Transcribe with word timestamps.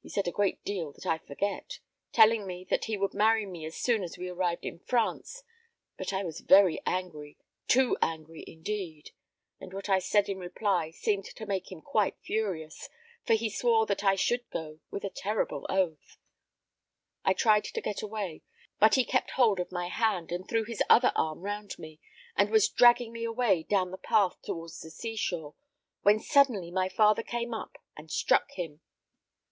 He 0.00 0.08
said 0.08 0.26
a 0.26 0.32
great 0.32 0.64
deal 0.64 0.90
that 0.92 1.04
I 1.04 1.18
forget, 1.18 1.80
telling 2.12 2.46
me 2.46 2.64
that 2.70 2.86
he 2.86 2.96
would 2.96 3.12
marry 3.12 3.44
me 3.44 3.66
as 3.66 3.76
soon 3.76 4.02
as 4.02 4.16
we 4.16 4.26
arrived 4.26 4.64
in 4.64 4.78
France; 4.78 5.42
but 5.98 6.14
I 6.14 6.24
was 6.24 6.40
very 6.40 6.80
angry 6.86 7.36
too 7.68 7.94
angry, 8.00 8.42
indeed 8.46 9.10
and 9.60 9.74
what 9.74 9.90
I 9.90 9.98
said 9.98 10.30
in 10.30 10.38
reply 10.38 10.92
seemed 10.92 11.26
to 11.26 11.44
make 11.44 11.70
him 11.70 11.82
quite 11.82 12.16
furious, 12.22 12.88
for 13.26 13.34
he 13.34 13.50
swore 13.50 13.84
that 13.84 14.02
I 14.02 14.14
should 14.14 14.48
go, 14.48 14.80
with 14.90 15.04
a 15.04 15.10
terrible 15.10 15.66
oath. 15.68 16.16
I 17.22 17.34
tried 17.34 17.64
to 17.64 17.80
get 17.82 18.00
away, 18.00 18.42
but 18.78 18.94
he 18.94 19.04
kept 19.04 19.32
hold 19.32 19.60
of 19.60 19.70
my 19.70 19.88
hand, 19.88 20.32
and 20.32 20.48
threw 20.48 20.64
his 20.64 20.82
other 20.88 21.12
arm 21.14 21.42
round 21.42 21.78
me, 21.78 22.00
and 22.34 22.48
was 22.48 22.70
dragging 22.70 23.12
me 23.12 23.24
away 23.24 23.64
down 23.64 23.90
the 23.90 23.98
path 23.98 24.40
towards 24.40 24.80
the 24.80 24.90
sea 24.90 25.16
shore, 25.16 25.54
when 26.00 26.18
suddenly 26.18 26.70
my 26.70 26.88
father 26.88 27.22
came 27.22 27.52
up 27.52 27.76
and 27.94 28.10
struck 28.10 28.52
him. 28.52 28.80